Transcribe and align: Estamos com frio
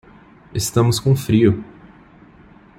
Estamos 0.55 0.99
com 0.99 1.15
frio 1.15 1.63